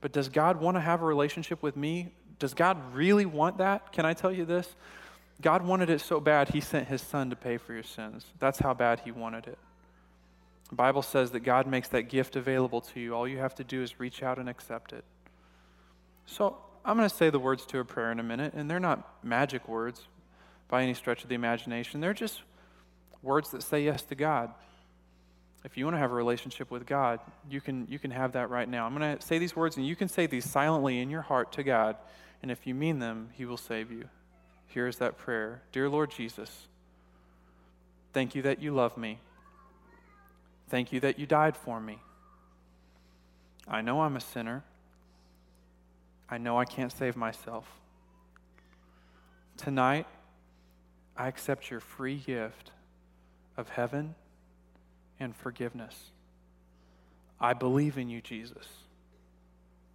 but 0.05 0.13
does 0.13 0.29
God 0.29 0.61
want 0.61 0.77
to 0.77 0.83
have 0.83 1.01
a 1.01 1.07
relationship 1.07 1.63
with 1.63 1.79
me? 1.79 2.13
Does 2.39 2.53
God 2.53 2.77
really 2.93 3.25
want 3.25 3.57
that? 3.57 3.91
Can 3.91 4.05
I 4.05 4.13
tell 4.13 4.31
you 4.31 4.45
this? 4.45 4.69
God 5.41 5.65
wanted 5.65 5.89
it 5.89 6.03
so 6.03 6.21
bad, 6.21 6.51
He 6.51 6.61
sent 6.61 6.89
His 6.89 7.01
Son 7.01 7.31
to 7.31 7.37
pay 7.37 7.57
for 7.57 7.73
your 7.73 7.85
sins. 7.85 8.27
That's 8.39 8.59
how 8.59 8.75
bad 8.75 9.01
He 9.01 9.13
wanted 9.13 9.47
it. 9.47 9.57
The 10.69 10.75
Bible 10.75 11.01
says 11.01 11.31
that 11.31 11.41
God 11.41 11.67
makes 11.67 11.89
that 11.89 12.11
gift 12.11 12.37
available 12.37 12.83
to 12.83 13.01
you. 13.01 13.15
All 13.15 13.27
you 13.27 13.39
have 13.39 13.55
to 13.55 13.65
do 13.65 13.83
is 13.83 13.99
reach 13.99 14.23
out 14.23 14.39
and 14.39 14.47
accept 14.47 14.93
it. 14.93 15.05
So 16.27 16.59
I'm 16.85 16.99
going 16.99 17.09
to 17.09 17.17
say 17.17 17.31
the 17.31 17.39
words 17.39 17.65
to 17.69 17.79
a 17.79 17.85
prayer 17.87 18.13
in 18.13 18.21
a 18.21 18.23
minute, 18.23 18.53
and 18.53 18.71
they're 18.71 18.79
not 18.79 19.25
magic 19.25 19.67
words 19.67 20.03
by 20.69 20.83
any 20.83 20.93
stretch 20.93 21.23
of 21.23 21.31
the 21.31 21.35
imagination. 21.35 22.03
They're 22.03 22.13
just 22.13 22.43
words 23.25 23.51
that 23.51 23.63
say 23.63 23.83
yes 23.85 24.03
to 24.03 24.15
God. 24.15 24.53
If 25.65 25.77
you 25.79 25.87
want 25.87 25.95
to 25.95 25.99
have 25.99 26.13
a 26.13 26.15
relationship 26.15 26.71
with 26.71 26.87
God, 26.87 27.21
you 27.49 27.61
can, 27.61 27.87
you 27.89 27.99
can 27.99 28.11
have 28.11 28.33
that 28.33 28.51
right 28.51 28.69
now. 28.69 28.85
I'm 28.85 28.97
going 28.97 29.17
to 29.17 29.25
say 29.25 29.39
these 29.39 29.57
words, 29.57 29.77
and 29.77 29.87
you 29.87 29.97
can 29.97 30.09
say 30.09 30.27
these 30.27 30.49
silently 30.49 31.01
in 31.01 31.09
your 31.09 31.23
heart 31.23 31.53
to 31.53 31.63
God. 31.63 31.97
And 32.43 32.51
if 32.51 32.67
you 32.67 32.75
mean 32.75 32.99
them, 32.99 33.31
He 33.33 33.47
will 33.47 33.57
save 33.57 33.91
you. 33.91 34.09
Here 34.67 34.87
is 34.87 34.99
that 34.99 35.17
prayer 35.17 35.63
Dear 35.73 35.89
Lord 35.89 36.11
Jesus, 36.11 36.67
Thank 38.15 38.37
you 38.37 38.43
that 38.43 38.63
you 38.63 38.73
love 38.73 38.97
me. 38.97 39.19
Thank 40.69 40.93
you 40.93 41.01
that 41.01 41.19
you 41.19 41.27
died 41.27 41.57
for 41.57 41.81
me. 41.81 41.99
I 43.67 43.81
know 43.81 44.03
I'm 44.03 44.17
a 44.17 44.21
sinner. 44.21 44.63
I 46.31 46.39
know 46.39 46.57
I 46.57 46.65
can't 46.65 46.93
save 46.93 47.17
myself. 47.17 47.67
Tonight, 49.57 50.07
I 51.17 51.27
accept 51.27 51.73
your 51.73 51.81
free 51.81 52.17
gift 52.17 52.71
of 53.57 53.69
heaven 53.69 54.15
and 55.21 55.35
forgiveness. 55.35 56.11
I 57.41 57.53
believe 57.53 57.99
in 57.99 58.09
you, 58.09 58.21
Jesus. 58.21 58.67